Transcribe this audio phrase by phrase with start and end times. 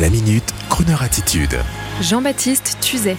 [0.00, 1.56] La minute, Kroneur attitude.
[2.00, 3.16] Jean-Baptiste Tuzet.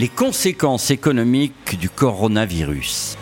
[0.00, 3.16] Les conséquences économiques du coronavirus.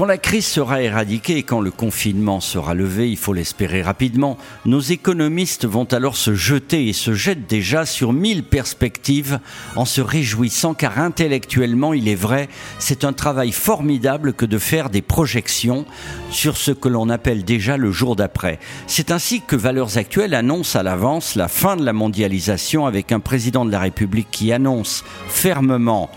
[0.00, 4.38] Quand la crise sera éradiquée et quand le confinement sera levé, il faut l'espérer rapidement,
[4.64, 9.40] nos économistes vont alors se jeter et se jettent déjà sur mille perspectives
[9.76, 12.48] en se réjouissant car intellectuellement, il est vrai,
[12.78, 15.84] c'est un travail formidable que de faire des projections
[16.30, 18.58] sur ce que l'on appelle déjà le jour d'après.
[18.86, 23.20] C'est ainsi que Valeurs Actuelles annonce à l'avance la fin de la mondialisation avec un
[23.20, 26.08] président de la République qui annonce fermement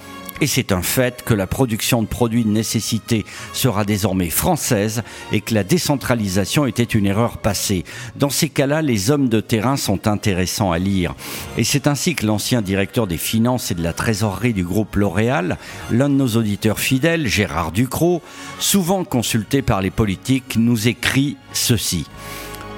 [0.43, 5.01] et c'est un fait que la production de produits de nécessité sera désormais française
[5.31, 7.85] et que la décentralisation était une erreur passée.
[8.17, 11.15] Dans ces cas-là, les hommes de terrain sont intéressants à lire.
[11.57, 15.57] Et c'est ainsi que l'ancien directeur des finances et de la trésorerie du groupe L'Oréal,
[15.89, 18.21] l'un de nos auditeurs fidèles, Gérard Ducrot,
[18.59, 22.05] souvent consulté par les politiques, nous écrit ceci.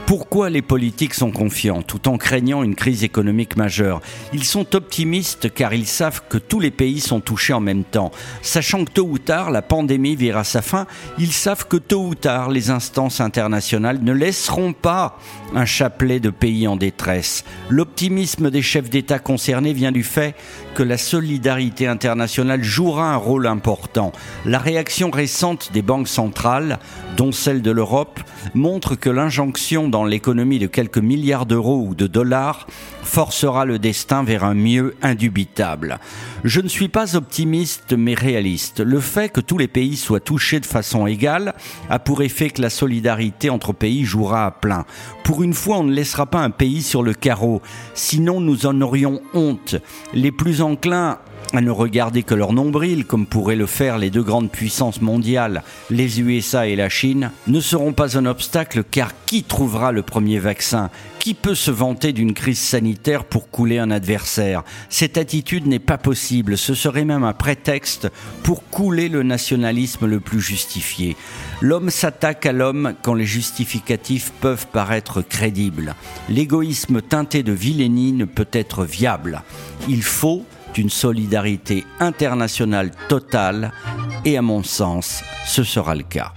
[0.08, 4.02] Pourquoi les politiques sont confiants tout en craignant une crise économique majeure?
[4.34, 8.12] Ils sont optimistes car ils savent que tous les pays sont touchés en même temps.
[8.44, 10.86] Sachant que tôt ou tard la pandémie verra sa fin,
[11.18, 15.18] ils savent que tôt ou tard les instances internationales ne laisseront pas
[15.56, 17.44] un chapelet de pays en détresse.
[17.72, 20.36] L'optimisme des chefs d'État concernés vient du fait
[20.76, 24.12] que la solidarité internationale jouera un rôle important.
[24.46, 26.78] La réaction récente des banques centrales,
[27.18, 28.20] dont celle de l'Europe,
[28.54, 32.68] montre que l'injonction dans l'économie de quelques milliards d'euros ou de dollars
[33.02, 36.00] forcera le destin vers un mieux indubitable.
[36.44, 38.82] Je ne suis pas optimiste mais réaliste.
[38.82, 41.54] Le fait que tous les pays soient touchés de façon égale
[41.90, 44.84] a pour effet que la solidarité entre pays jouera à plein.
[45.24, 47.62] Pour une fois, on ne laissera pas un pays sur le carreau,
[47.94, 49.78] sinon nous en aurions honte.
[50.14, 51.20] Les plus enclins
[51.54, 55.64] à ne regarder que leur nombril, comme pourraient le faire les deux grandes puissances mondiales,
[55.90, 60.40] les USA et la Chine, ne seront pas un obstacle car qui trouvera le premier
[60.40, 60.90] vaccin?
[61.20, 64.64] Qui peut se vanter d'une crise sanitaire pour couler un adversaire?
[64.90, 68.10] Cette attitude n'est pas possible, ce serait même un prétexte
[68.44, 71.16] pour couler le nationalisme le plus justifié.
[71.62, 75.96] L'homme s'attaque à l'homme quand les justificatifs peuvent paraître crédibles.
[76.30, 79.42] L'égoïsme teinté de vilainie ne peut être viable.
[79.88, 80.46] Il faut
[80.78, 83.72] une solidarité internationale totale
[84.24, 86.34] et à mon sens, ce sera le cas.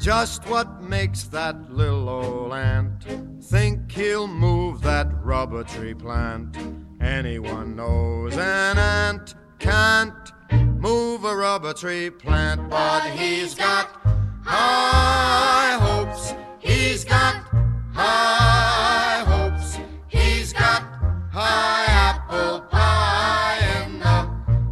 [0.00, 3.04] Just what makes that little old ant
[3.42, 6.56] think he'll move that rubber tree plant?
[6.98, 10.27] Anyone knows an ant can't
[10.88, 13.86] move a rubber tree plant, but he's got
[14.42, 16.32] high hopes.
[16.58, 17.34] He's got
[17.92, 19.78] high hopes.
[20.08, 20.82] He's got
[21.30, 24.20] high apple pie in the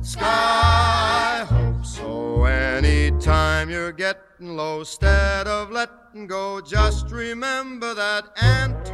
[0.02, 1.96] sky hopes.
[1.98, 8.84] So anytime you're getting low, instead of letting go, just remember that ant.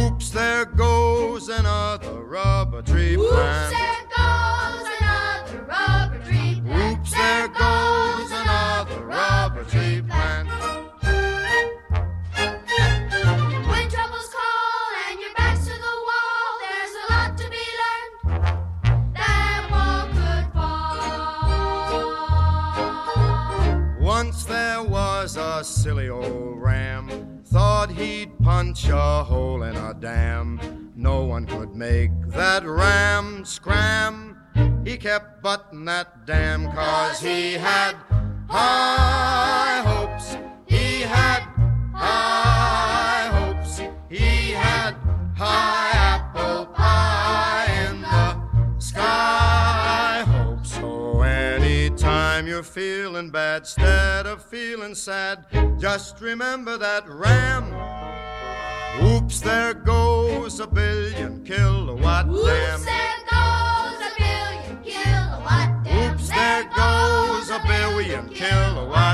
[0.00, 3.74] Oops, there goes another rubber tree plant.
[3.74, 3.99] Oops,
[25.80, 30.92] silly old ram, thought he'd punch a hole in a dam.
[30.94, 34.36] No one could make that ram scram.
[34.84, 37.94] He kept butting that dam cause he had
[38.46, 39.39] high
[52.60, 55.46] you're feeling bad, instead of feeling sad,
[55.78, 57.64] just remember that ram.
[59.02, 62.84] Oops, there goes a billion kilowatt Oops, dam.
[62.84, 66.12] there goes a billion kilowatt dam.
[66.12, 69.09] Oops, there goes a billion kilowatt dam.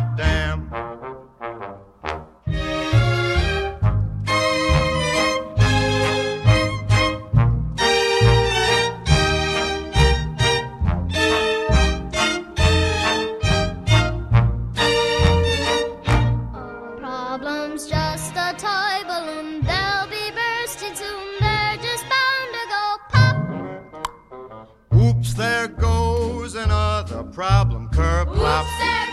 [25.17, 28.29] Oops, there goes another problem curb.
[28.29, 28.53] Oops, there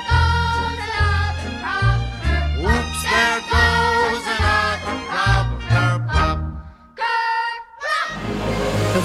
[0.09, 2.75] goes another problem curb plop.
[2.75, 6.39] Oops, there goes another problem curb plop.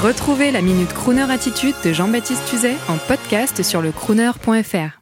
[0.03, 4.98] Retrouvez la Minute Crooner Attitude de Jean-Baptiste Tuzet en podcast sur le crooner.fr.